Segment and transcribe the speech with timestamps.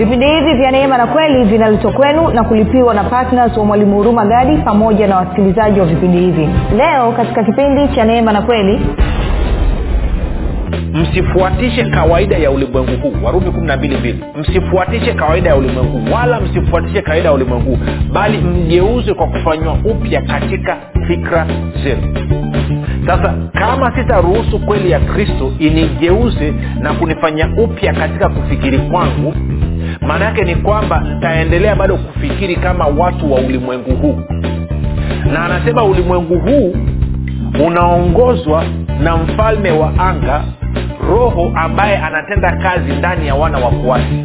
[0.00, 4.24] vipindi hivi vya neema na kweli vinaletwa kwenu na kulipiwa na ptns wa mwalimu huruma
[4.26, 6.48] gadi pamoja na wasikilizaji wa vipindi hivi.
[6.76, 8.80] Leo katika kipindi cha neema na kweli
[10.94, 13.12] msifuatishe kawaida ya ulimwengu huu.
[13.24, 14.24] Warumi kumi na mbili mbili.
[14.40, 17.78] Msifuatishe kawaida ya ulimwengu wala msifuatishe kawaida ya ulimwengu
[18.12, 21.46] bali mgeuzwe kwa kufanywa upya katika fikra
[21.84, 22.14] zenu.
[23.06, 29.34] Sasa kama sitaruhusu kweli ya kristo inigeuze na kunifanya upya katika kufikiri kwangu
[30.00, 34.20] maana yake ni kwamba ntaendelea bado kufikiri kama watu wa ulimwengu huu.
[35.32, 36.74] Na anasema ulimwengu huu
[37.66, 38.64] unaongozwa
[39.02, 40.44] na mfalme wa anga
[41.10, 44.24] roho ambaye anatenda kazi ndani ya wana wafuasi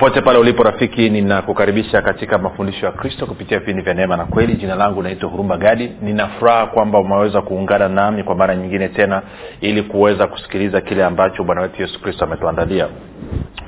[0.00, 4.54] popote pale ulipo rafiki ninakukaribisha katika mafundisho ya kristo kupitia vipindi vya neema na kweli.
[4.54, 5.92] Jina langu naitwa huruma gadi.
[6.02, 9.22] Ninafuraha kwamba umeweza kuungana nami kwa mara nyingine tena
[9.60, 12.88] ili kuweza kusikiliza kile ambacho bwana wetu yesu kristo ametuandalia.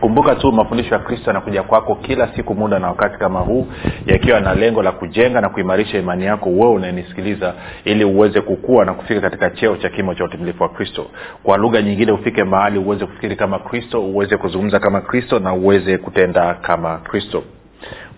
[0.01, 3.67] Kumbuka tu mafundisho ya kristo yanakuja kwako kila siku muda na wakati kama huu
[4.07, 7.55] yakiwa na lengo la kujenga na kuimarisha imani yako wewe unayenisikiliza
[7.85, 11.07] ili uweze kukua na kufika katika cheo cha kimo cha utimilifu wa kristo.
[11.43, 15.99] Kwa lugha nyingine ufike mahali uweze kufikiri kama kristo uweze kuzungumza kama kristo na uweze
[16.23, 17.43] kutenda kama kristo.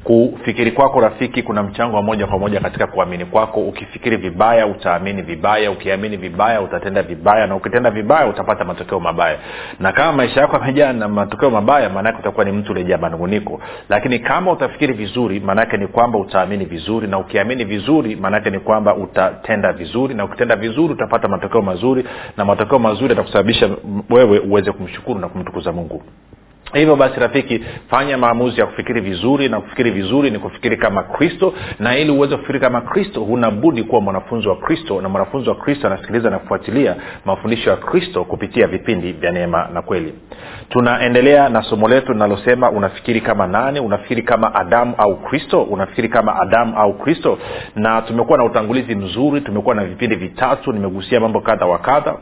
[0.05, 3.61] Kufikiri kwako rafiki kuna mchango wa moja kwa moja katika kuamini kwako.
[3.61, 5.71] Ukifikiri vibaya utaamini vibaya.
[5.71, 7.47] Ukiamini vibaya utatenda vibaya.
[7.47, 9.39] Na ukitenda vibaya utapata matokeo mabaya.
[9.81, 13.61] Na kama maisha yako yamejaa na matokeo mabaya maanake utakuwa ni mtu ulejaa manunguniko.
[13.89, 17.07] Lakini kama utafikiri vizuri maanake ni kwamba utaamini vizuri.
[17.09, 20.15] Na ukiamini vizuri maanake ni kwamba utatenda vizuri.
[20.15, 22.05] Na ukitenda vizuri utapata matokeo mazuri.
[22.37, 23.71] Na matokeo mazuri yatakusababisha
[24.11, 26.03] wewe uweze kumshukuru na kumtukuza mungu
[26.79, 31.55] hivyo basi rafiki fanya maamuzi ya kufikiri vizuri na kufikiri vizuri ni kufikiri kama kristo.
[31.79, 35.01] Na ili uweze kufikiri kama kristo hunabudi kuwa mwanafunzi wa kristo.
[35.01, 39.83] Na mwanafunzi wa kristo anasikiliza na kufuatilia mafundisho ya kristo kupitia vipindi vya neema na
[39.83, 40.15] kweli.
[40.69, 43.81] Tunaendelea na somo letu linalosema unafikiri kama nani?
[43.81, 45.63] Unafikiri kama adamu au kristo?
[45.63, 47.39] Unafikiri kama adamu au kristo?
[47.77, 52.17] Na tumekuwa na utangulizi mzuri tumekuwa na vipindi vitatu nimegusia mambo kadha wa kadha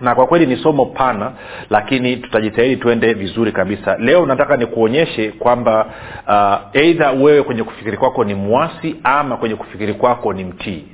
[0.00, 1.32] na kwa kweli ni somo pana
[1.70, 3.96] lakini tutajitahidi tuende vizuri kabisa.
[3.98, 5.86] Leo nataka nikuonyeshe kwamba
[6.28, 10.84] uh, eidha wewe kwenye kufikiri kwako ni mwasi ama kwenye kufikiri kwako ni mtii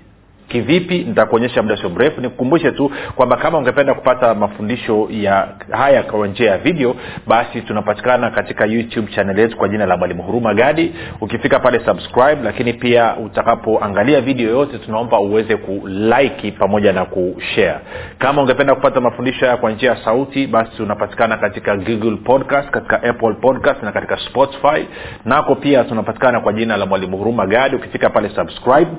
[0.50, 2.20] kivipi nitakuonyesha muda sio mrefu.
[2.20, 6.96] Nikukumbushe tu kwamba kama ungependa kupata mafundisho ya haya kwa njia ya video
[7.26, 10.94] basi tunapatikana katika youtube chanel yetu kwa jina la mwalimu huruma gadi.
[11.20, 17.78] Ukifika pale subscribe lakini pia utakapoangalia video yoyote tunaomba uweze kulike pamoja na kushare
[18.18, 23.02] kama ungependa kupata mafundisho haya kwa njia ya sauti basi tunapatikana katika google podcast katika
[23.02, 24.86] apple podcast na katika spotify.
[25.24, 27.76] Nako pia tunapatikana kwa jina la mwalimu huruma gadi.
[27.76, 28.90] Ukifika pale subscribe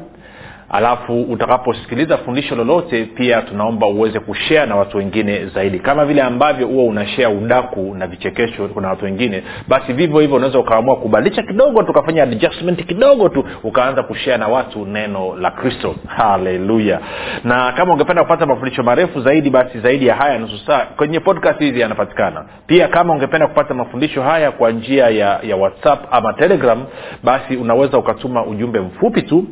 [0.71, 5.79] alafu utakaposikiliza fundisho lolote pia tunaomba uweze kushea na watu wengine zaidi.
[5.79, 10.59] Kama vile ambavyo huwa unashea udaku na vichekesho kuna watu wengine basi vivyo hivyo unaweza
[10.59, 15.95] ukaamua kubadilisha kidogo tukafanya adjustment kidogo tu ukaanza kushea na watu neno la kristo.
[16.07, 16.99] Haleluya
[17.43, 21.59] na kama ungependa kupata mafundisho marefu zaidi basi zaidi ya haya nusu saa kwenye podcast
[21.59, 22.45] hizi yanapatikana.
[22.67, 26.83] Pia kama ungependa kupata mafundisho haya kwa njia ya, ya whatsapp ama telegram
[27.23, 29.45] basi unaweza ukatuma ujumbe mfupi tu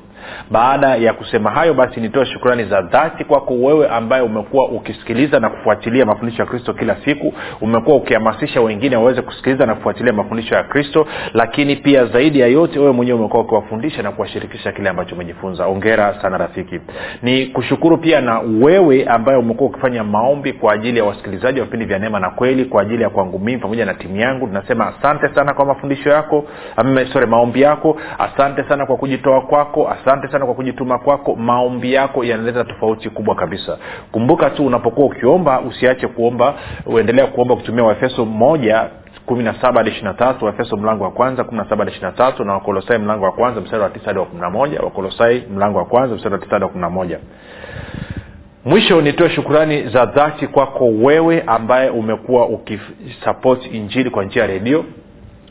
[0.51, 5.49] baada ya kusema hayo basi nitoe shukrani za dhati kwako wewe ambaye umekuwa ukisikiliza na
[5.49, 7.33] kufuatilia mafundisho ya kristo kila siku.
[7.61, 11.07] Umekuwa ukihamasisha wengine waweze kusikiliza na kufuatilia mafundisho ya kristo.
[11.33, 15.65] Lakini pia zaidi ya yote wewe mwenyewe umekuwa ukiwafundisha na kuwashirikisha kile ambacho umejifunza.
[15.67, 16.79] Ongera sana rafiki.
[17.21, 21.85] Ni kushukuru pia na wewe ambaye umekuwa ukifanya maombi kwa ajili ya wasikilizaji wa vipindi
[21.85, 24.47] vya neema na kweli kwa ajili ya kwangu mimi pamoja na timu yangu.
[24.47, 26.45] Tunasema asante sana kwa mafundisho yako
[27.13, 27.97] sore maombi yako.
[28.19, 29.89] Asante sana kwa kujitoa kwako.
[29.89, 31.35] Asante sana kwa kujituma kwako.
[31.35, 33.77] Maombi yako yanaleta tofauti kubwa kabisa.
[34.11, 36.53] Kumbuka tu unapokuwa ukiomba usiache kuomba.
[36.85, 38.89] Uendelea kuomba kutumia waefeso moja
[39.25, 39.43] kumi
[40.45, 41.57] waefeso mlango wa kwanza kumi
[42.45, 44.79] na wakolosai mlango wa kwanza mstari wa tisa hadi wa kumi moja.
[44.79, 47.19] Wakolosai mlango wa kwanza mstari wa tisa hadi wa kumi moja.
[48.65, 54.85] Mwisho nitoe shukurani za dhati kwako wewe ambaye umekuwa ukisapoti injili kwa njia ya redio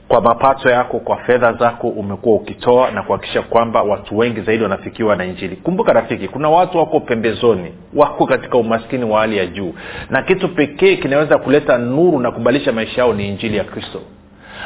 [0.09, 5.17] kwa mapato yako kwa fedha zako umekuwa ukitoa na kuhakikisha kwamba watu wengi zaidi wanafikiwa
[5.17, 5.57] na injili.
[5.57, 9.75] Kumbuka rafiki kuna watu wako pembezoni wako katika umaskini wa hali ya juu.
[10.11, 14.01] Na kitu pekee kinaweza kuleta nuru na kubadilisha maisha yao ni injili ya kristo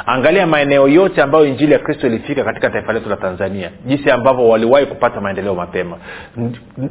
[0.06, 3.70] angalia maeneo yote ambayo injili ya kristo ilifika katika taifa letu la tanzania.
[3.86, 5.96] Jinsi ambavyo waliwahi kupata maendeleo mapema.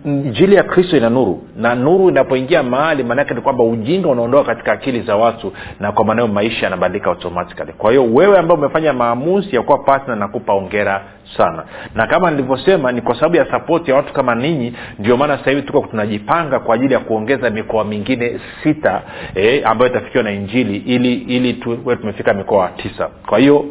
[0.06, 1.44] Injili ya kristo ina nuru.
[1.56, 6.06] Na nuru inapoingia mahali maanaake ni kwamba ujinga unaondoka katika akili za watu na kwa
[6.06, 7.74] maneo maisha yanabadilika automatically.
[7.74, 11.04] Kwa hiyo wewe ambao umefanya maamuzi ya kuwa patna nakupa ongera
[11.38, 11.64] sana.
[11.96, 15.50] Na kama nilivyosema ni kwa sababu ya sapoti ya watu kama ninyi ndio maana sasa
[15.50, 19.02] hivi tuko tunajipanga kwa ajili ya kuongeza mikoa mingine sita
[19.36, 23.10] eh, ambayo itafikiwa na injili ili ili tuwe tumefika mikoa tisa.
[23.28, 23.66] Kwa hiyo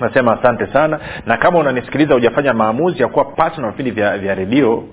[0.00, 1.00] nasema asante sana.
[1.26, 4.84] Na kama unanisikiliza hujafanya maamuzi ya kuwa patna wa vipindi vya, redio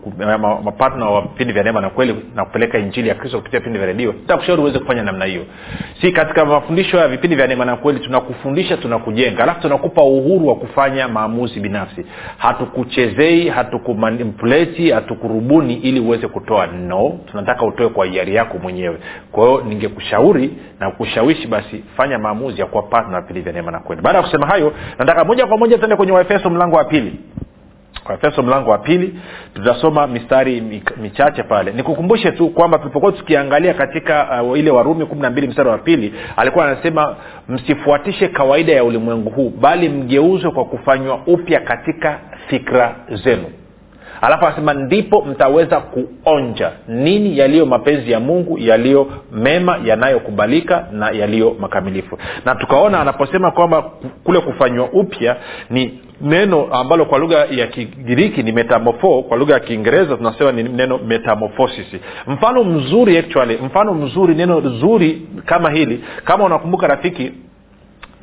[0.64, 3.88] mapatna wa vipindi vya neema na kweli na kupeleka injili ya kristo kupitia vipindi vya
[3.88, 5.46] redio takushauri uweze kufanya namna hiyo.
[6.02, 10.56] Si katika mafundisho ya vipindi vya neema na kweli tunakufundisha tunakujenga alafu tunakupa uhuru wa
[10.56, 12.06] kufanya maamuzi binafsi.
[12.38, 17.20] Hatukuchezei hatukumanipuleti hatukurubuni ili uweze kutoa no.
[17.32, 18.98] Tunataka utoe kwa hiari yako mwenyewe.
[19.32, 23.80] Kwa hiyo ningekushauri na kushawishi basi fanya maamuzi ya kuwa patna vipindi vya neema na
[23.80, 24.02] kweli.
[24.02, 27.20] Baada ya kusema hayo nataka moja kwa moja tuende kwenye waefeso mlango wa pili.
[28.10, 29.20] Waefeso mlango wa pili
[29.54, 31.72] tutasoma mistari michache pale.
[31.72, 36.14] Nikukumbushe tu kwamba tulipokuwa tukiangalia katika uh, ile warumi kumi na mbili mstari wa pili
[36.38, 37.16] alikuwa anasema
[37.50, 43.46] msifuatishe kawaida ya ulimwengu huu bali mgeuzwe kwa kufanywa upya katika fikra zenu
[44.22, 51.56] alafu anasema ndipo mtaweza kuonja nini yaliyo mapenzi ya mungu yaliyo mema yanayokubalika na yaliyo
[51.60, 52.18] makamilifu.
[52.46, 53.82] Na tukaona anaposema kwamba
[54.24, 55.36] kule kufanywa upya
[55.70, 60.64] ni neno ambalo kwa lugha ya kigiriki ni metamofo kwa lugha ya kiingereza tunasema ni
[60.64, 61.86] neno metamorphosis.
[62.28, 67.32] Mfano mzuri actually mfano mzuri neno zuri kama hili kama unakumbuka rafiki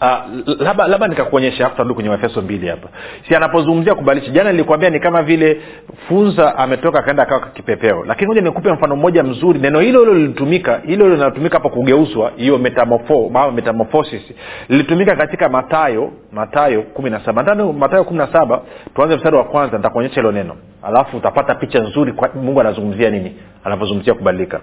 [0.00, 2.88] Uh, labda labda nikakuonyesha afu tarudi kwenye waefeso mbili hapa.
[3.29, 5.61] Si anapozungumzia kubadilisha jana nilikwambia ni kama vile
[6.08, 8.05] funza ametoka akaenda akawa kipepeo.
[8.06, 9.58] Lakini moja nikupe mfano mmoja mzuri.
[9.58, 14.23] Neno hilo hilo lilitumika hilo hilo linatumika hapo kugeuzwa hiyo metamorpho metamorphosis.
[14.69, 17.55] Lilitumika katika matayo matayo kumi na saba.
[17.73, 18.61] Matayo kumi na saba
[18.94, 20.56] tuanze mstari wa kwanza nitakuonyesha hilo neno.
[20.82, 24.61] Alafu utapata picha nzuri kwa mungu anazungumzia nini anapozungumzia kubadilika.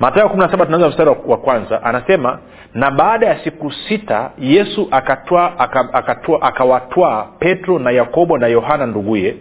[0.00, 1.82] Matayo kumi na saba tunaanza mstari wa kwanza.
[1.82, 2.38] Anasema
[2.74, 4.59] na baada ya siku sita yesu
[4.90, 5.52] akatwaa
[5.92, 9.34] akatwa, akawatwaa petro na yakobo na yohana nduguye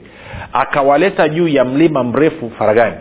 [0.54, 2.96] akawaleta juu ya mlima mrefu faragani.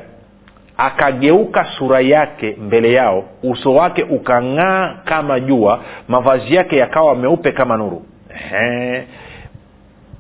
[0.77, 7.77] Akageuka sura yake mbele yao uso wake ukang'aa kama jua mavazi yake yakawa meupe kama
[7.77, 8.03] nuru.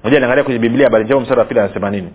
[0.05, 2.09] Moja niangalia kwenye biblia habari njema mstari wa pili anasema nini?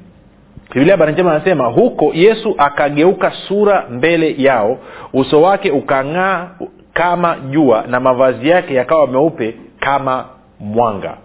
[0.73, 4.77] Biblia habari njema anasema huko yesu akageuka sura mbele yao
[5.13, 6.47] uso wake ukang'aa
[6.93, 10.25] kama jua na mavazi yake yakawa meupe kama
[10.59, 11.17] mwanga.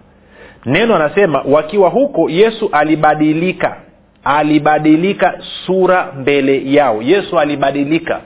[0.65, 3.75] Neno anasema wakiwa huko yesu alibadilika.
[4.23, 5.33] Alibadilika
[5.65, 7.01] sura mbele yao.
[7.01, 8.19] Yesu alibadilika.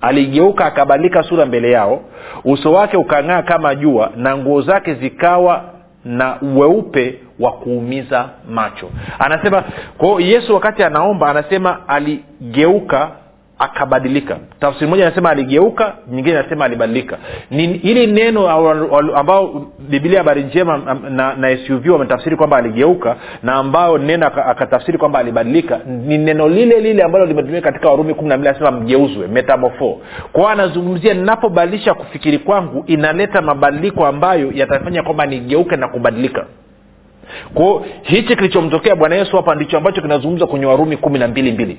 [0.00, 2.00] Aligeuka akabadilika sura mbele yao.
[2.44, 5.64] Uso wake ukang'aa kama jua na nguo zake zikawa
[6.04, 8.90] na weupe wa kuumiza macho.
[9.18, 9.64] Anasema
[9.98, 13.10] kwao yesu wakati anaomba anasema aligeuka
[13.58, 14.38] akabadilika.
[14.60, 17.18] Tafsiri moja inasema aligeuka nyingine inasema alibadilika.
[17.50, 18.48] Hili neno
[19.16, 25.18] ambao bibilia habari njema na, na suv wametafsiri kwamba aligeuka na ambao neno akatafsiri kwamba
[25.18, 30.00] alibadilika ni neno lile lile ambalo limetumika katika warumi kumi na mbili anasema mgeuzwe metamofo
[30.32, 36.46] kwao anazungumzia ninapobadilisha kufikiri kwangu inaleta mabadiliko ambayo yatafanya kwamba nigeuke na kubadilika.
[37.54, 41.78] Kwao hichi kilichomtokea bwana yesu hapa ndicho ambacho kinazungumza kwenye warumi kumi na mbili mbili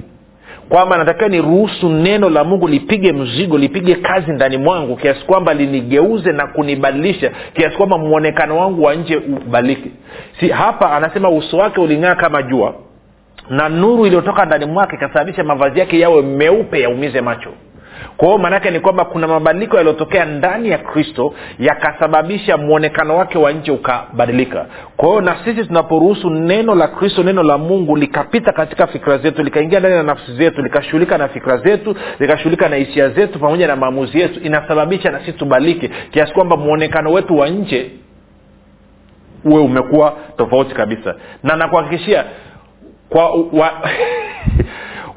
[0.70, 6.32] kwamba natakiwa niruhusu neno la mungu lipige mzigo lipige kazi ndani mwangu kiasi kwamba linigeuze
[6.32, 9.92] na kunibadilisha kiasi kwamba mwonekano wangu wa nje ubadilike
[10.40, 12.74] si hapa anasema uso wake uling'aa kama jua
[13.50, 17.50] na nuru iliyotoka ndani mwake ikasababisha mavazi yake yawe meupe yaumize macho
[18.18, 23.52] kwa hiyo maanaake ni kwamba kuna mabadiliko yaliyotokea ndani ya kristo yakasababisha mwonekano wake wa
[23.52, 24.66] nje ukabadilika.
[24.98, 29.44] Kwa hiyo na sisi tunaporuhusu neno la kristo neno la mungu likapita katika fikira zetu
[29.44, 33.76] likaingia ndani ya nafsi zetu likashughulika na fikira zetu likashughulika na hisia zetu pamoja na
[33.76, 37.92] maamuzi yetu inasababisha na sisi tubadilike kiasi kwamba mwonekano wetu wa nje
[39.46, 41.16] uwe umekuwa tofauti kabisa.
[41.44, 42.26] Na nakuhakikishia
[43.10, 43.72] kwa wa,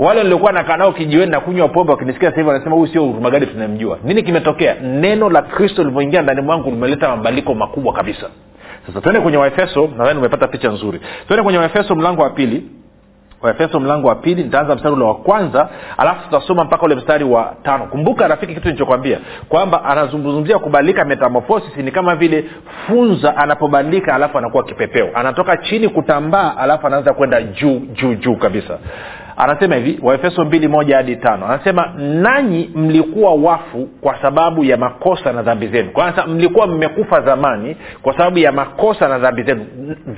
[0.07, 3.99] wale niliokuwa nakaa nao kijiweni na kunywa pombe wakinisikia hivi wanasema huyu sio hurumagadi tunamjua.
[4.05, 4.75] Nini kimetokea?
[4.81, 8.27] Neno la kristo lilivyoingia ndani mwangu limeleta mabadiliko makubwa kabisa.
[8.87, 11.01] Sasa twende kwenye waefeso nadhani umepata picha nzuri.
[11.27, 12.63] Twende kwenye waefeso mlango wa pili.
[13.43, 15.69] Waefeso mlango wa pili nitaanza mstari ule wa kwanza
[15.99, 17.87] alafu tutasoma mpaka ule mstari wa tano.
[17.87, 19.19] Kumbuka rafiki kitu nilichokwambia
[19.49, 22.45] kwamba anazungumzia kubadilika metamorphosis ni kama vile
[22.87, 25.09] funza anapobadilika alafu anakuwa kipepeo.
[25.15, 28.79] Anatoka chini kutambaa alafu anaanza kwenda juu juu juu kabisa
[29.37, 31.47] anasema hivi waefeso mbili moja hadi tano.
[31.47, 35.91] Anasema nanyi mlikuwa wafu kwa sababu ya makosa na dhambi zenu.
[35.91, 39.67] Kwanza mlikuwa mmekufa zamani kwa sababu ya makosa na dhambi zenu.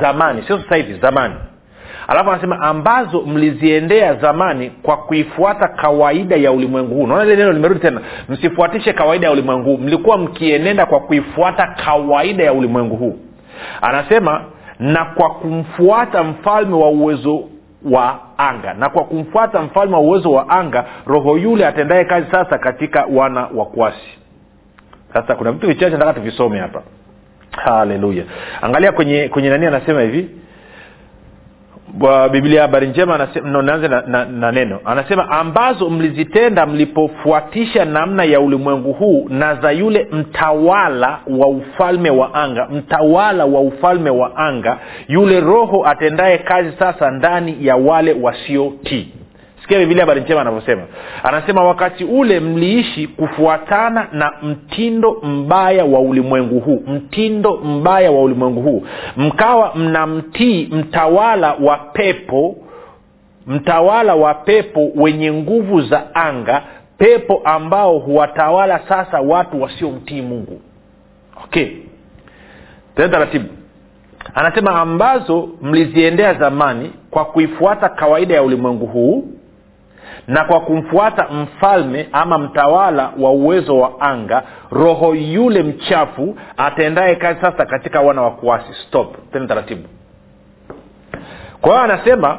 [0.01, 1.35] Zamani sio sasa hivi zamani.
[2.09, 7.07] Alafu anasema ambazo mliziendea zamani kwa kuifuata kawaida ya ulimwengu huu.
[7.07, 8.01] Naona ile neno limerudi tena.
[8.29, 9.79] Msifuatishe kawaida ya ulimwengu huu.
[9.79, 13.19] Mlikuwa mkienenda kwa kuifuata kawaida ya ulimwengu huu.
[13.83, 14.45] Anasema
[14.79, 17.45] na kwa kumfuata mfalme wa uwezo
[17.91, 18.75] wa anga.
[18.75, 23.49] Na kwa kumfuata mfalme wa uwezo wa anga roho yule atendaye kazi sasa katika wana
[23.55, 24.19] wa kwasi
[25.15, 26.83] sasa kuna vitu vichache nataka tuvisome hapa.
[27.51, 28.25] Haleluya.
[28.63, 30.31] Angalia kwenye kwenye nani anasema hivi
[32.33, 33.29] biblia habari njema
[33.63, 34.81] naanze na, na, na neno.
[34.85, 42.35] Anasema ambazo mlizitenda mlipofuatisha namna ya ulimwengu huu na za yule mtawala wa ufalme wa
[42.35, 49.09] anga mtawala wa ufalme wa anga yule roho atendaye kazi sasa ndani ya wale wasiotii
[49.65, 50.83] sikia bibilia habari njema anavyosema.
[51.23, 58.63] Anasema wakati ule mliishi kufuatana na mtindo mbaya wa ulimwengu huu mtindo mbaya wa ulimwengu
[58.63, 58.85] huu
[59.17, 62.57] mkawa mnamtii mtawala wa pepo
[63.47, 66.63] mtawala wa pepo wenye nguvu za anga
[66.99, 70.61] pepo ambao huwatawala sasa watu wasiomtii mungu.
[71.45, 71.69] Okay.
[72.97, 73.49] Tena taratibu.
[74.35, 79.25] Anasema ambazo mliziendea zamani kwa kuifuata kawaida ya ulimwengu huu
[80.29, 87.41] na kwa kumfuata mfalme ama mtawala wa uwezo wa anga roho yule mchafu atendaye kazi
[87.41, 88.73] sasa katika wana wa kuasi.
[88.89, 89.17] Stop.
[89.33, 89.89] Tena taratibu.
[91.61, 92.39] Kwa hiyo anasema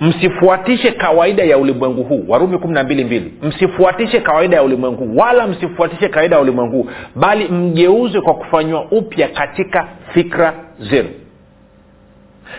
[0.00, 2.24] msifuatishe kawaida ya ulimwengu huu.
[2.28, 3.34] Warumi kumi na mbili mbili.
[3.42, 8.84] Msifuatishe kawaida ya ulimwengu huu wala msifuatishe kawaida ya ulimwengu huu bali mgeuzwe kwa kufanywa
[8.90, 10.54] upya katika fikra
[10.90, 11.08] zenu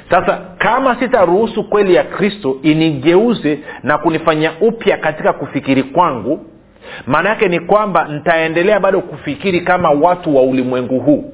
[0.10, 6.46] sasa kama sitaruhusu kweli ya kristo inigeuze na kunifanya upya katika kufikiri kwangu
[7.08, 11.34] maana yake ni kwamba nitaendelea bado kufikiri kama watu wa ulimwengu huu.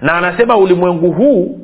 [0.00, 1.60] Na anasema ulimwengu huu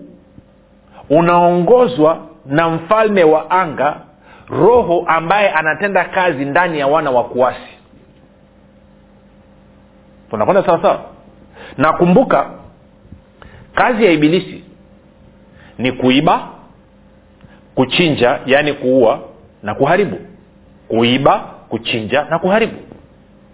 [1.11, 3.97] unaongozwa na mfalme wa anga
[4.49, 7.77] roho ambaye anatenda kazi ndani ya wana wa kuasi.
[10.31, 11.01] Tunakwenda sawasawa?
[11.79, 12.51] Nakumbuka
[13.75, 14.65] kazi ya ibilisi
[15.79, 16.49] ni kuiba
[17.75, 19.21] kuchinja yaani kuua
[19.63, 20.19] na kuharibu.
[20.89, 22.77] Kuiba kuchinja na kuharibu.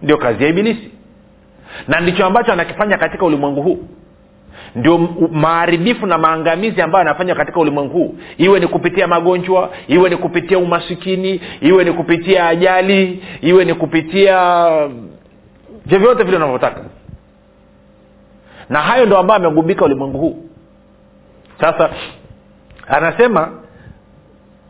[0.02, 0.90] Ndio kazi ya ibilisi.
[1.88, 3.78] Na ndicho ambacho anakifanya katika ulimwengu huu.
[4.76, 4.98] Ndio
[5.32, 8.14] maharibifu na maangamizi ambayo anafanywa katika ulimwengu huu.
[8.38, 14.68] Iwe ni kupitia magonjwa iwe ni kupitia umasikini iwe ni kupitia ajali iwe ni kupitia
[15.86, 16.80] vyovyote vile unavyotaka.
[18.68, 20.44] Na hayo ndo ambayo amegubika ulimwengu huu
[21.62, 21.90] sasa
[22.88, 23.48] anasema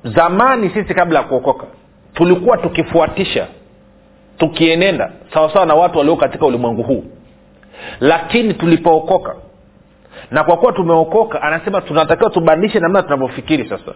[0.04, 1.66] zamani sisi kabla ya kuokoka
[2.14, 3.46] tulikuwa tukifuatisha
[4.38, 7.04] tukienenda sawasawa na watu walio katika ulimwengu huu.
[8.00, 9.34] Lakini tulipookoka
[10.30, 13.92] na kwa kuwa tumeokoka anasema tunatakiwa tubadilishe namna tunavyofikiri sasa.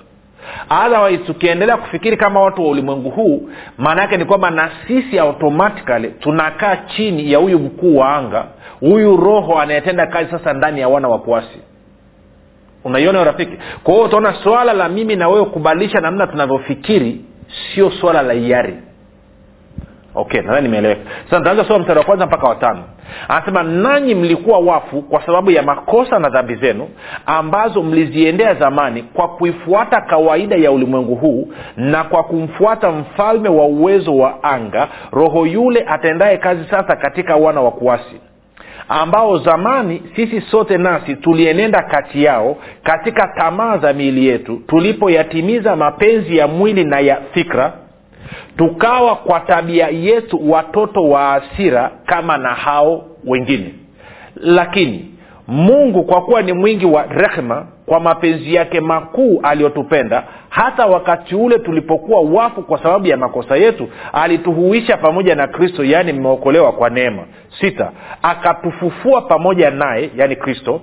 [0.86, 3.48] Otherwise tukiendelea kufikiri kama watu wa ulimwengu huu
[3.78, 8.44] maana yake ni kwamba na sisi automatically tunakaa chini ya huyu mkuu wa anga
[8.80, 11.58] huyu roho anayetenda kazi sasa ndani ya wana wa kuasi
[12.86, 17.20] unaiona rafiki kwa hiyo utaona swala la mimi na wewe kubadilisha namna tunavyofikiri
[17.74, 18.76] sio swala la hiari.
[20.14, 21.00] Okay nadhani nimeeleweka.
[21.24, 22.84] Sasa ntaanza soma mstari wa kwanza mpaka watano
[23.28, 26.88] anasema nanyi mlikuwa wafu kwa sababu ya makosa na dhambi zenu
[27.26, 34.16] ambazo mliziendea zamani kwa kuifuata kawaida ya ulimwengu huu na kwa kumfuata mfalme wa uwezo
[34.16, 38.20] wa anga roho yule atendaye kazi sasa katika wana wa kuasi
[38.88, 46.36] ambao zamani sisi sote nasi tulienenda kati yao katika tamaa za miili yetu tulipoyatimiza mapenzi
[46.36, 47.72] ya mwili na ya fikra
[48.56, 53.75] tukawa kwa tabia yetu watoto wa asira kama na hao wengine.
[54.36, 55.10] Lakini
[55.48, 61.58] mungu kwa kuwa ni mwingi wa rehma kwa mapenzi yake makuu aliyotupenda hata wakati ule
[61.58, 67.22] tulipokuwa wafu kwa sababu ya makosa yetu alituhuisha pamoja na kristo yaani mmeokolewa kwa neema.
[67.60, 70.80] Sita akatufufua pamoja naye yaani kristo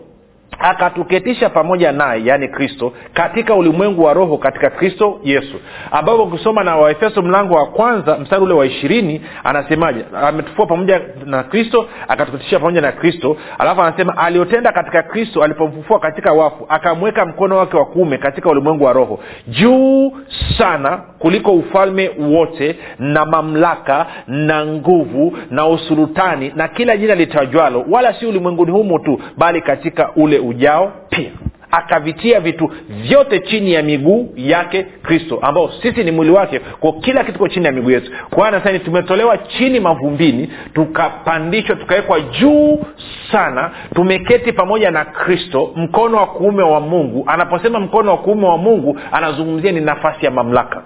[0.59, 5.55] akatuketisha pamoja naye yaani kristo katika ulimwengu wa roho katika kristo yesu.
[5.91, 10.05] Ambapo ukisoma na waefeso mlango wa kwanza mstari ule wa ishirini anasemaje?
[10.23, 13.37] Ametufua pamoja na kristo akatuketisha pamoja na kristo.
[13.59, 18.83] Alafu anasema aliotenda katika kristo alipomfufua katika wafu akamweka mkono wake wa kuume katika ulimwengu
[18.83, 19.19] wa roho.
[19.47, 20.11] Juu
[20.57, 27.85] sana kuliko ufalme wote na mamlaka na nguvu na usulutani na kila jina litajwalo.
[27.89, 31.31] Wala si ulimwenguni humo tu bali katika ule ujao pia.
[31.71, 37.23] Akavitia vitu vyote chini ya miguu yake kristo ambao sisi ni mwili wake kwa kila
[37.23, 38.11] kitu ko chini ya miguu yetu.
[38.29, 42.79] Kwa anasema tumetolewa chini mavumbini tukapandishwa tukawekwa juu
[43.31, 47.23] sana tumeketi pamoja na kristo mkono wa kuume wa mungu.
[47.27, 50.81] Anaposema mkono wa kuume wa mungu anazungumzia ni nafasi ya mamlaka.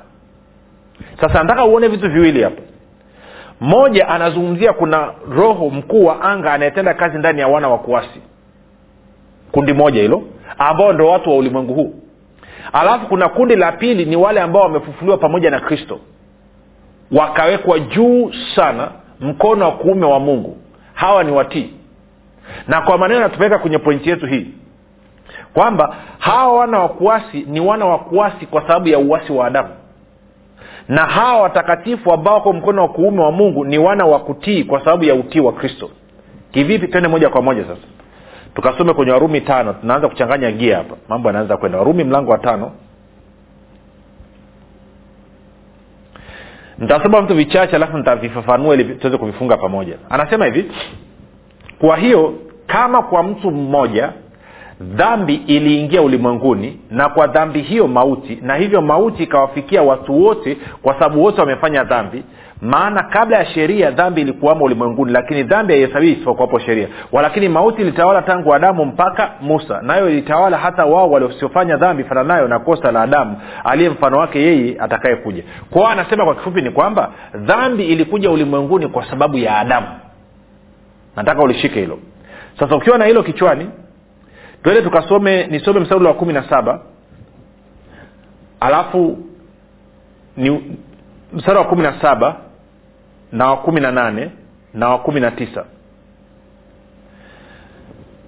[1.22, 2.62] Sasa nataka uone vitu viwili hapa.
[3.62, 8.22] Moja anazungumzia kuna roho mkuu wa anga anayetenda kazi ndani ya wana wa kuasi
[9.52, 10.24] kundi moja hilo
[10.58, 11.94] ambao ndo watu wa ulimwengu huu.
[12.74, 16.00] Alafu kuna kundi la pili ni wale ambao wamefufuliwa pamoja na kristo.
[17.12, 20.58] Wakawekwa juu sana mkono wa kuume wa mungu.
[20.94, 21.74] Hawa ni watii.
[22.68, 24.48] Na kwa maneno natupeleka kwenye pointi yetu hii
[25.54, 29.70] kwamba hawa wana wa kuasi ni wana wa kuasi kwa sababu ya uwasi wa adamu.
[30.88, 34.80] Na hawa watakatifu ambao wako mkono wa kuume wa mungu ni wana wa kutii kwa
[34.80, 35.90] sababu ya utii wa kristo.
[36.52, 36.88] Kivipi?
[36.88, 37.82] Twende moja kwa moja sasa
[38.58, 40.96] tukasome kwenye warumi tano tunaanza kuchanganya gia hapa.
[41.10, 41.78] Mambo yanaanza kwenda.
[41.78, 42.72] Warumi mlango wa tano.
[46.78, 49.98] Nitasoma vitu vichache alafu nitavifafanua ili tuweze kuvifunga pamoja.
[50.10, 50.72] Anasema hivi
[51.80, 52.34] kwa hiyo
[52.68, 54.14] kama kwa mtu mmoja
[54.82, 60.94] dhambi iliingia ulimwenguni na kwa dhambi hiyo mauti na hivyo mauti ikawafikia watu wote kwa
[60.94, 62.24] sababu wote wamefanya dhambi.
[62.62, 66.88] Maana kabla ya sheria dhambi ilikuwamo ulimwenguni lakini dhambi haihesabii isipokuwapo sheria.
[67.12, 72.60] Walakini mauti ilitawala tangu adamu mpaka musa nayo ilitawala hata wao waliosiofanya dhambi fananayo na
[72.60, 75.44] kosa la adamu aliye mfano wake yeye atakayekuja.
[75.70, 79.88] Kwao anasema kwa kifupi ni kwamba dhambi ilikuja ulimwenguni kwa sababu ya adamu.
[81.16, 82.00] Nataka ulishike hilo.
[82.60, 83.70] Sasa ukiwa na hilo kichwani
[84.64, 86.80] twende tukasome nisome mstari wa kumi na saba.
[88.60, 89.18] Alafu
[90.38, 90.78] ni
[91.34, 92.36] mstari wa kumi na saba
[93.32, 94.32] na wa kumi na nane
[94.74, 95.66] na wa kumi na tisa.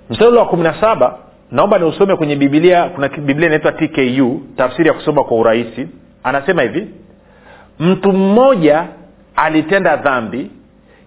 [0.10, 1.18] Mstari wa kumi na saba
[1.52, 5.88] naomba niusome kwenye bibilia kuna biblia inaitwa tku tafsiri ya kusoma kwa urahisi.
[6.24, 6.88] Anasema hivi
[7.80, 8.86] mtu mmoja
[9.36, 10.52] alitenda dhambi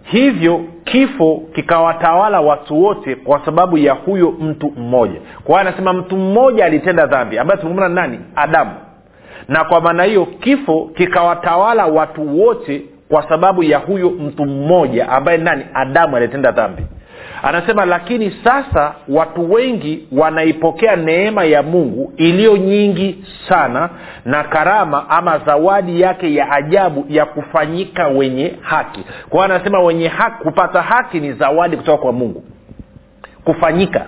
[0.02, 5.20] hivyo kifo kikawatawala watu wote kwa sababu ya huyo mtu mmoja.
[5.44, 7.38] Kwa hiyo anasema mtu mmoja alitenda dhambi.
[7.38, 8.18] Ambaye tumemona nani?
[8.36, 8.70] Adamu.
[9.48, 15.38] Na kwa maana hiyo kifo kikawatawala watu wote kwa sababu ya huyo mtu mmoja ambaye
[15.38, 15.64] nani?
[15.74, 16.82] Adamu alitenda dhambi
[17.42, 23.90] anasema lakini sasa watu wengi wanaipokea neema ya mungu iliyo nyingi sana
[24.24, 29.00] na karama ama zawadi yake ya ajabu ya kufanyika wenye haki.
[29.28, 32.44] Kwa hiyo anasema wenye haki kupata haki ni zawadi kutoka kwa mungu.
[33.44, 34.06] Kufanyika.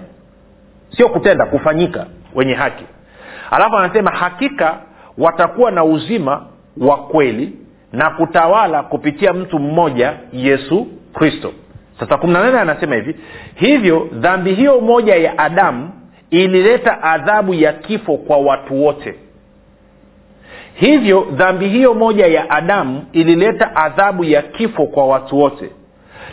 [0.97, 2.85] Sio kutenda kufanyika wenye haki.
[3.51, 4.79] Alafu anasema hakika
[5.19, 7.53] watakuwa na uzima wa kweli
[7.93, 11.53] na kutawala kupitia mtu mmoja yesu kristo
[12.01, 13.17] sasa kumi na nane anasema hivi
[13.55, 15.91] hivyo dhambi hiyo moja ya adamu
[16.31, 19.15] ilileta adhabu ya kifo kwa watu wote.
[20.75, 25.71] Hivyo dhambi hiyo moja ya adamu ilileta adhabu ya kifo kwa watu wote.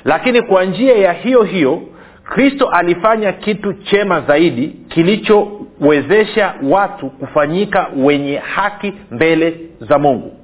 [0.06, 1.82] Lakini kwa njia ya hiyo hiyo
[2.24, 10.41] kristo alifanya kitu chema zaidi kilichowezesha watu kufanyika wenye haki mbele za mungu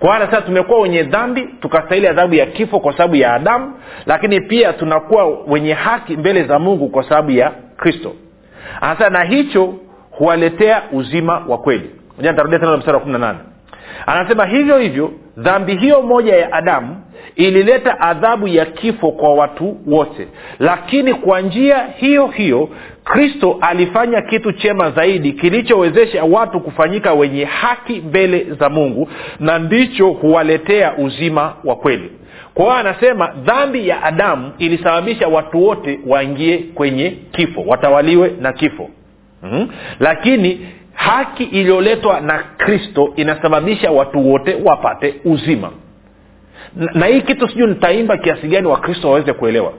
[0.00, 3.72] kwa maana sasa tumekuwa wenye dhambi tukastahili adhabu ya kifo kwa sababu ya adamu
[4.06, 8.12] lakini pia tunakuwa wenye haki mbele za mungu kwa sababu ya kristo.
[8.80, 9.74] Anasema na hicho
[10.10, 11.90] huwaletea uzima wa kweli.
[12.18, 13.38] Nitarudia tena mstari wa kumi na nane.
[14.06, 16.96] Anasema hivyo hivyo dhambi hiyo moja ya adamu
[17.36, 20.28] ilileta adhabu ya kifo kwa watu wote.
[20.58, 22.68] Lakini kwa njia hiyo hiyo
[23.04, 29.08] kristo alifanya kitu chema zaidi kilichowezesha watu kufanyika wenye haki mbele za mungu
[29.40, 32.10] na ndicho huwaletea uzima wa kweli.
[32.54, 38.90] Kwa hiyo anasema dhambi ya adamu ilisababisha watu wote waingie kwenye kifo watawaliwe na kifo.
[39.42, 39.68] Mm-hmm.
[40.00, 40.66] lakini
[41.06, 45.70] haki iliyoletwa na kristo inasababisha watu wote wapate uzima.
[46.76, 49.72] Na, na hii kitu sijui nitaimba kiasi gani wakristo waweze kuelewa.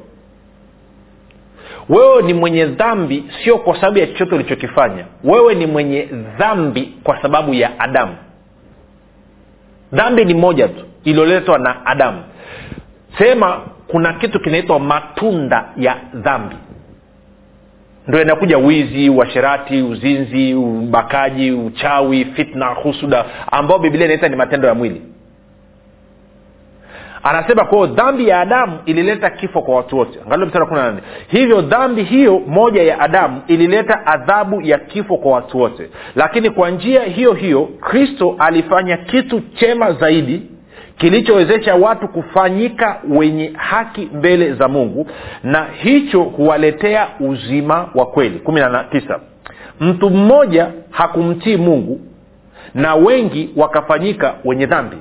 [1.90, 5.06] Wewe ni mwenye dhambi sio kwa sababu ya chochote ulichokifanya.
[5.24, 6.02] Wewe ni mwenye
[6.38, 8.16] dhambi kwa sababu ya adamu.
[9.94, 12.24] Dhambi ni moja tu iliyoletwa na adamu.
[13.18, 16.56] Sema kuna kitu kinaitwa matunda ya dhambi
[18.08, 24.74] ndo inakuja wizi uasherati uzinzi ubakaji uchawi fitna husuda ambao biblia inaita ni matendo ya
[24.74, 25.02] mwili.
[27.24, 30.20] Anasema kwao dhambi ya adamu ilileta kifo kwa watu wote.
[30.26, 31.02] Angalia mstari kumi na nane.
[31.28, 35.90] Hivyo dhambi hiyo moja ya adamu ilileta adhabu ya kifo kwa watu wote.
[36.16, 40.42] Lakini kwa njia hiyo hiyo kristo alifanya kitu chema zaidi
[40.98, 45.08] kilichowezesha watu kufanyika wenye haki mbele za mungu
[45.44, 48.40] na hicho huwaletea uzima wa kweli.
[48.40, 49.20] Kumi na tisa.
[49.80, 52.00] Mtu mmoja hakumtii mungu
[52.74, 54.98] na wengi wakafanyika wenye dhambi.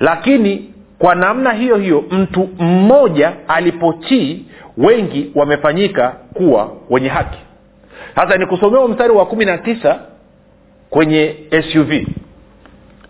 [0.00, 4.44] Lakini kwa namna hiyo hiyo mtu mmoja alipotii
[4.76, 7.38] wengi wamefanyika kuwa wenye haki.
[8.14, 10.00] Sasa nikusomea mstari wa kumi na tisa
[10.90, 11.36] kwenye
[11.72, 11.90] suv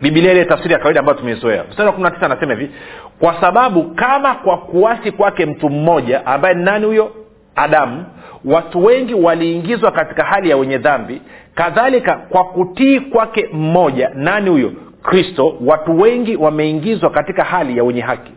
[0.03, 1.65] bibilia ile tafsiri ya kawaida ambayo tumeizoea.
[1.71, 2.71] Mstari wa kumi na tisa anasema hivi
[3.19, 7.13] kwa sababu kama kwa kuasi kwake mtu mmoja ambaye ni nani huyo?
[7.57, 8.05] Adamu.
[8.45, 11.23] Watu wengi waliingizwa katika hali ya wenye dhambi.
[11.55, 14.73] Kadhalika kwa kutii kwake mmoja nani huyo?
[15.03, 15.57] Kristo.
[15.61, 18.33] Watu wengi wameingizwa katika hali ya wenye haki.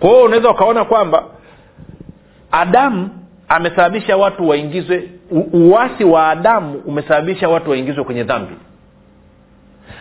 [0.00, 1.24] Kwa hiyo unaweza ukaona kwamba
[2.52, 3.08] adamu
[3.48, 5.08] amesababisha watu waingizwe
[5.52, 8.54] uasi wa adamu umesababisha watu waingizwe kwenye dhambi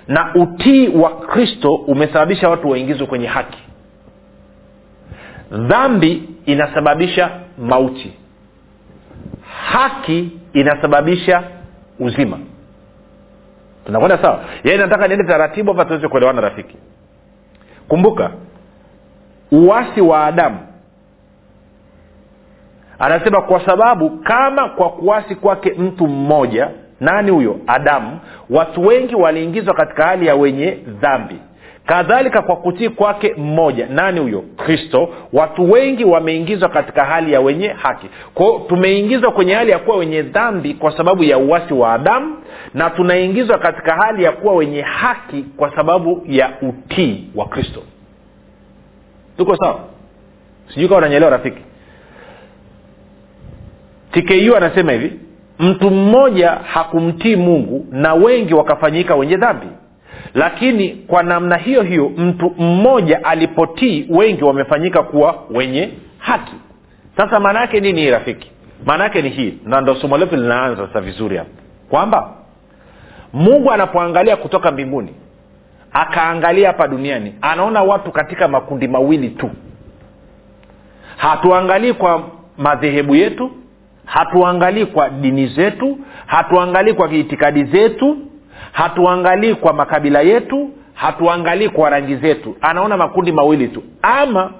[0.08, 3.60] na utii wa kristo umesababisha watu waingizwe kwenye haki.
[5.52, 8.14] Dhambi inasababisha mauti.
[9.66, 11.44] Haki inasababisha
[12.00, 12.40] uzima.
[13.86, 14.40] Tunakwenda sawa?
[14.64, 16.76] Yaani nataka niende taratibu hapa tuweze kuelewana rafiki.
[17.88, 18.32] Kumbuka
[19.52, 20.60] uwasi wa adamu.
[23.00, 26.70] Anasema kwa sababu kama kwa kuasi kwake mtu mmoja
[27.00, 27.60] nani huyo?
[27.68, 31.36] Adamu watu wengi waliingizwa katika hali ya wenye dhambi.
[31.86, 33.88] Kadhalika kwa kutii kwake mmoja.
[33.88, 34.44] Nani huyo?
[34.58, 35.10] Kristo.
[35.34, 38.10] Watu wengi wameingizwa katika hali ya wenye haki.
[38.34, 42.36] Kwao tumeingizwa kwenye hali ya kuwa wenye dhambi kwa sababu ya uwasi wa adamu
[42.74, 47.84] na tunaingizwa katika hali ya kuwa wenye haki kwa sababu ya utii wa kristo.
[49.38, 49.80] Tuko sawa?
[50.74, 51.62] Sijui kawa unanyelewa rafiki.
[54.12, 55.20] Tku anasema hivi
[55.60, 59.68] mtu mmoja hakumtii mungu na wengi wakafanyika wenye dhambi.
[60.34, 66.54] Lakini kwa namna hiyo hiyo mtu mmoja alipotii wengi wamefanyika kuwa wenye haki.
[67.18, 68.52] Sasa maana yake nini hii rafiki?
[68.86, 69.54] Maana yake ni hii.
[69.66, 71.50] Na ndo somo letu linaanza sasa vizuri hapa.
[71.90, 72.34] Kwamba
[73.34, 75.14] mungu anapoangalia kutoka mbinguni
[75.94, 79.50] akaangalia hapa duniani anaona watu katika makundi mawili tu.
[81.18, 82.24] Hatuangalii kwa
[82.58, 83.52] madhehebu yetu
[84.10, 88.18] hatuangalii kwa dini zetu hatuangalii kwa itikadi zetu
[88.72, 92.56] hatuangalii kwa makabila yetu hatuangalii kwa rangi zetu.
[92.62, 93.84] Anaona makundi mawili tu.
[94.02, 94.52] Ama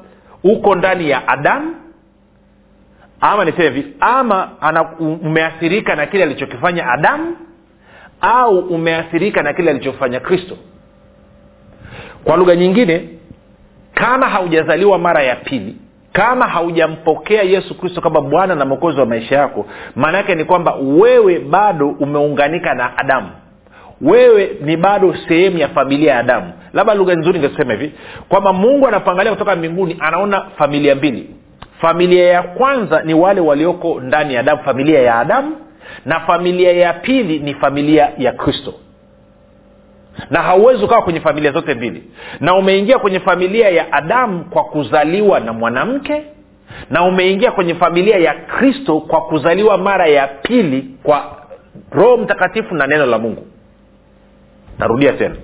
[0.44, 1.76] uko ndani ya adamu
[3.22, 7.38] ama niseme hivi ama ana, umeathirika na kile alichokifanya adamu
[8.22, 10.58] au umeathirika na kile alichofanya kristo.
[12.24, 13.10] Kwa lugha nyingine
[13.94, 15.76] kama haujazaliwa mara ya pili
[16.14, 20.76] kama haujampokea yesu kristo kama bwana na mwokozi wa maisha yako maana yake ni kwamba
[20.76, 23.30] wewe bado umeunganika na adamu.
[24.02, 26.54] Wewe ni bado sehemu ya familia ya adamu.
[26.74, 27.92] Labda lugha nzuri ingesema hivi
[28.30, 31.30] kwamba mungu anapoangalia kutoka mbinguni anaona familia mbili.
[31.82, 35.56] Familia ya kwanza ni wale walioko ndani ya adamu familia ya adamu
[36.06, 38.74] na familia ya pili ni familia ya kristo
[40.30, 42.04] na hauwezi ukawa kwenye familia zote mbili.
[42.40, 46.24] Na umeingia kwenye familia ya adamu kwa kuzaliwa na mwanamke
[46.90, 51.38] na umeingia kwenye familia ya kristo kwa kuzaliwa mara ya pili kwa
[51.92, 53.48] roho mtakatifu na neno la mungu.
[54.80, 55.36] Narudia tena.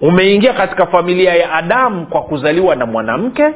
[0.00, 3.50] Umeingia katika familia ya adamu kwa kuzaliwa na mwanamke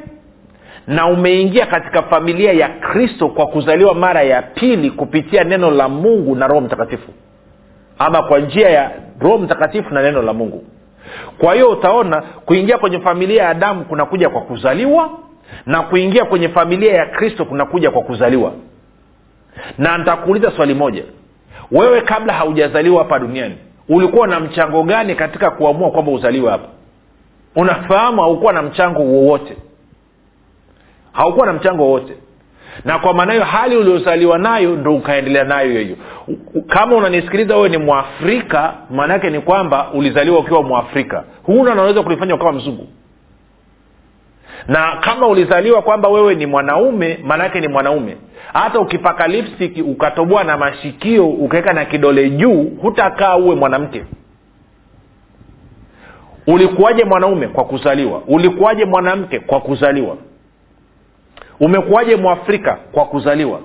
[0.86, 6.36] na umeingia katika familia ya kristo kwa kuzaliwa mara ya pili kupitia neno la mungu
[6.36, 7.12] na roho mtakatifu
[7.98, 10.64] ama kwa njia ya roho mtakatifu na neno la mungu.
[11.38, 15.10] Kwa hiyo utaona kuingia kwenye familia ya adamu kunakuja kwa kuzaliwa
[15.66, 18.52] na kuingia kwenye familia ya kristo kunakuja kwa kuzaliwa.
[19.78, 21.02] Na nitakuuliza swali moja.
[21.70, 23.56] Wewe kabla haujazaliwa hapa duniani
[23.88, 26.68] ulikuwa na mchango gani katika kuamua kwamba uzaliwe hapa?
[27.56, 29.56] Unafahamu haukuwa na mchango wowote.
[31.12, 32.12] Haukuwa na mchango wowote
[32.84, 35.96] na kwa maana hiyo hali uliozaliwa nayo ndo ukaendelea nayo hiyo.
[36.66, 41.24] Kama unanisikiliza wewe ni mwafrika maana yake ni kwamba ulizaliwa ukiwa mwafrika.
[41.42, 42.86] Huna naweza kulifanya ukawa mzungu
[44.68, 48.16] na kama ulizaliwa kwamba wewe ni mwanaume maanaake ni mwanaume.
[48.52, 54.04] Hata ukipaka lipstick ukatoboa na mashikio ukaweka na kidole juu hutakaa uwe mwanamke.
[56.46, 58.22] Ulikuwaje mwanaume kwa kuzaliwa?
[58.26, 60.16] Ulikuwaje mwanamke kwa kuzaliwa
[61.60, 63.60] umekuwaje mwafrika kwa kuzaliwa?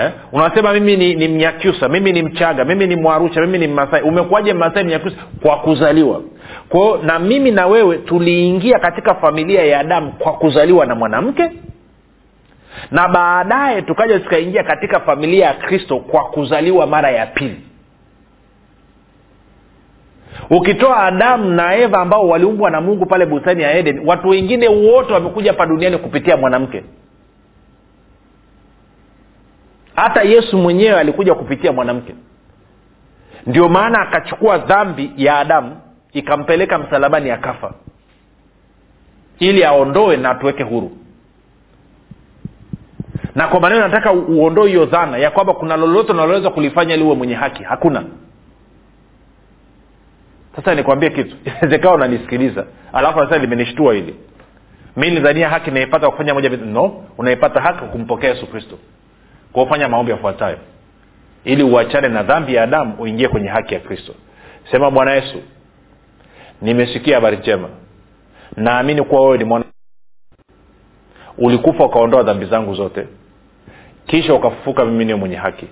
[0.00, 0.10] Eh?
[0.32, 4.52] unasema mimi ni, ni mnyakyusa mimi ni mchaga mimi ni mwarusha mimi ni masai umekuwaje
[4.52, 5.16] masai mnyakyusa?
[5.42, 6.22] Kwa kuzaliwa.
[6.68, 11.50] Kwao na mimi na wewe tuliingia katika familia ya adamu kwa kuzaliwa na mwanamke
[12.90, 17.60] na baadaye tukaja tukaingia katika familia ya kristo kwa kuzaliwa mara ya pili
[20.50, 25.12] ukitoa adamu na eva ambao waliumbwa na mungu pale bustani ya eden watu wengine wote
[25.12, 26.84] wamekuja hapa duniani kupitia mwanamke.
[29.96, 32.14] Hata yesu mwenyewe alikuja kupitia mwanamke.
[33.46, 35.76] Ndio maana akachukua dhambi ya adamu
[36.12, 37.74] ikampeleka msalabani akafa.
[39.38, 40.90] Ili aondoe na atuweke huru.
[43.34, 47.14] Na kwa maneno nataka uondoe hiyo dhana ya kwamba kuna lolote unaloweza kulifanya ili uwe
[47.14, 47.62] mwenye haki.
[47.62, 48.04] Hakuna
[50.56, 51.36] sasa nikwambie kitu.
[51.44, 54.14] Inawezekana unanisikiliza alafu sasa limenishtua hili.
[54.96, 56.64] Mi nidhania haki naipata kufanya moja vitu.
[56.64, 58.78] No unaipata haki kumpokea yesu kristo.
[59.52, 60.58] Kufanya maombi yafuatayo.
[61.44, 64.14] Ili uachane na dhambi ya adamu uingie kwenye haki ya kristo.
[64.70, 65.42] Sema bwana yesu
[66.62, 67.68] nimesikia habari njema.
[68.56, 69.64] Naamini kuwa wewe ni mwana
[71.38, 73.06] ulikufa ukaondoa dhambi zangu zote.
[74.06, 75.66] Kisha ukafufuka mimi niwe mwenye haki.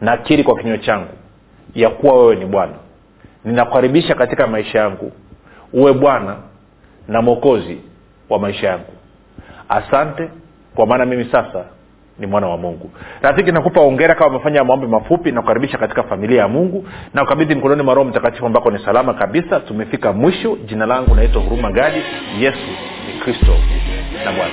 [0.00, 1.08] Nakiri kwa kinywa changu
[1.74, 2.72] ya kuwa wewe ni bwana
[3.44, 5.12] ninakukaribisha katika maisha yangu.
[5.72, 6.36] Uwe bwana
[7.08, 7.78] na mwokozi
[8.28, 8.92] wa maisha yangu.
[9.68, 10.28] Asante
[10.74, 11.64] kwa maana mimi sasa
[12.18, 12.90] ni mwana wa mungu.
[13.22, 15.32] Rafiki nakupa ongera kama umefanya maombi mafupi.
[15.32, 16.86] Na kukaribisha katika familia ya mungu.
[17.14, 19.60] Na ukabidhi mkononi mwa roho mtakatifu ambako ni salama kabisa.
[19.60, 20.56] Tumefika mwisho.
[20.66, 22.02] Jina langu naitwa huruma gadi.
[22.40, 22.58] Yesu
[23.06, 23.52] ni kristo.
[24.24, 24.52] Na bwana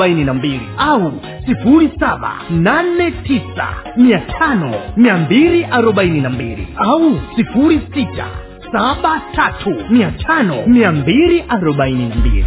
[0.07, 1.11] na mbili au
[1.45, 8.25] sifuri saba nane tisa mia tano mia mbili arobaini na mbili au sifuri sita
[8.71, 12.45] saba tatu mia tano mia mbili arobaini na mbili.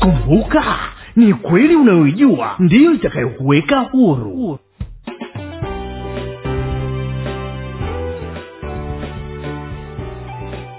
[0.00, 0.64] Kumbuka
[1.16, 4.58] ni kweli unayoijua ndiyo itakayokuweka huru.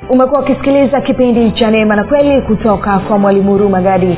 [0.09, 4.17] Umekuwa ukisikiliza kipindi cha neema na kweli kutoka kwa mwalimu huruma gadi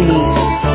[0.00, 0.69] unique